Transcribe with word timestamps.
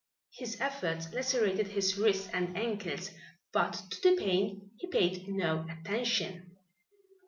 His 0.31 0.59
efforts 0.59 1.13
lacerated 1.13 1.67
his 1.67 1.95
wrists 1.95 2.27
and 2.33 2.57
ankles, 2.57 3.11
but 3.51 3.73
to 3.91 4.01
the 4.01 4.15
pain 4.19 4.71
he 4.79 4.87
paid 4.87 5.27
no 5.27 5.67
attention. 5.69 6.57